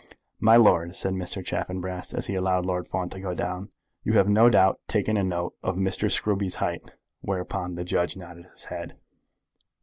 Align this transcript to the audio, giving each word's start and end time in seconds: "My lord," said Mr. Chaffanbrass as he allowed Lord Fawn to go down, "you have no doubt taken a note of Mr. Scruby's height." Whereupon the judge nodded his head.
"My 0.39 0.55
lord," 0.55 0.95
said 0.95 1.13
Mr. 1.13 1.45
Chaffanbrass 1.45 2.11
as 2.15 2.25
he 2.25 2.33
allowed 2.33 2.65
Lord 2.65 2.87
Fawn 2.87 3.09
to 3.09 3.19
go 3.19 3.35
down, 3.35 3.69
"you 4.03 4.13
have 4.13 4.27
no 4.27 4.49
doubt 4.49 4.79
taken 4.87 5.15
a 5.15 5.21
note 5.23 5.53
of 5.61 5.75
Mr. 5.75 6.09
Scruby's 6.09 6.55
height." 6.55 6.95
Whereupon 7.19 7.75
the 7.75 7.83
judge 7.83 8.17
nodded 8.17 8.45
his 8.45 8.65
head. 8.65 8.97